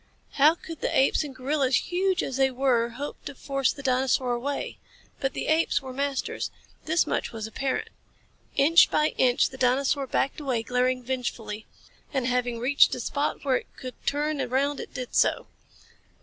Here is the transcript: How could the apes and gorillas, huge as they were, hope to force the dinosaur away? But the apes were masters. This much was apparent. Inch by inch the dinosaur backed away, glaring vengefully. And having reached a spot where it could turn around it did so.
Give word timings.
How 0.31 0.55
could 0.55 0.81
the 0.81 0.97
apes 0.97 1.23
and 1.23 1.35
gorillas, 1.35 1.75
huge 1.75 2.23
as 2.23 2.37
they 2.37 2.49
were, 2.49 2.89
hope 2.89 3.23
to 3.25 3.35
force 3.35 3.71
the 3.71 3.83
dinosaur 3.83 4.33
away? 4.33 4.79
But 5.19 5.33
the 5.33 5.45
apes 5.45 5.79
were 5.79 5.93
masters. 5.93 6.49
This 6.85 7.05
much 7.05 7.31
was 7.31 7.45
apparent. 7.45 7.89
Inch 8.55 8.89
by 8.89 9.09
inch 9.19 9.49
the 9.51 9.59
dinosaur 9.59 10.07
backed 10.07 10.39
away, 10.39 10.63
glaring 10.63 11.03
vengefully. 11.03 11.67
And 12.11 12.25
having 12.25 12.57
reached 12.57 12.95
a 12.95 12.99
spot 12.99 13.45
where 13.45 13.57
it 13.57 13.67
could 13.77 13.93
turn 14.07 14.41
around 14.41 14.79
it 14.79 14.91
did 14.91 15.13
so. 15.13 15.45